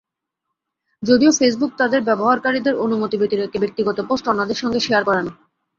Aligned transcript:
যদিও 1.03 1.31
ফেসবুক 1.31 1.71
তাদের 1.77 2.01
ব্যবহারকারীদের 2.01 2.75
অনুমতি 2.75 3.15
ব্যতিরেকে 3.17 3.57
ব্যক্তিগত 3.59 3.97
পোস্ট 4.07 4.25
অন্যদের 4.27 4.57
সঙ্গে 4.57 4.79
শেয়ার 4.79 5.03
করে 5.03 5.21
না। 5.23 5.31